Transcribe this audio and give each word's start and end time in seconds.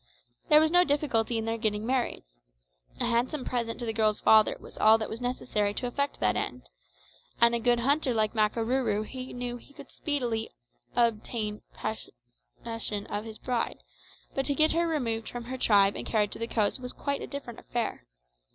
There 0.49 0.59
was 0.59 0.71
no 0.71 0.83
difficulty 0.83 1.37
in 1.37 1.45
their 1.45 1.59
getting 1.59 1.85
married. 1.85 2.23
A 2.99 3.05
handsome 3.05 3.45
present 3.45 3.77
to 3.79 3.85
the 3.85 3.93
girl's 3.93 4.19
father 4.19 4.57
was 4.59 4.75
all 4.79 4.97
that 4.97 5.11
was 5.11 5.21
necessary 5.21 5.75
to 5.75 5.85
effect 5.85 6.19
that 6.19 6.35
end, 6.35 6.71
and 7.39 7.53
a 7.53 7.59
good 7.59 7.81
hunter 7.81 8.11
like 8.11 8.33
Makarooroo 8.33 9.05
knew 9.35 9.57
he 9.57 9.73
could 9.73 9.91
speedily 9.91 10.49
obtain 10.95 11.61
possession 11.75 13.05
of 13.11 13.25
his 13.25 13.37
bride, 13.37 13.83
but 14.33 14.47
to 14.47 14.55
get 14.55 14.71
her 14.71 14.87
removed 14.87 15.29
from 15.29 15.43
her 15.43 15.57
tribe 15.59 15.95
and 15.95 16.07
carried 16.07 16.31
to 16.31 16.39
the 16.39 16.47
coast 16.47 16.79
was 16.79 16.93
quite 16.93 17.21
a 17.21 17.27
different 17.27 17.59
affair. 17.59 18.07